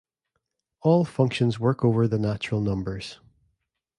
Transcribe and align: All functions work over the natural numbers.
All 0.81 1.05
functions 1.05 1.59
work 1.59 1.85
over 1.85 2.07
the 2.07 2.17
natural 2.17 2.59
numbers. 2.59 3.19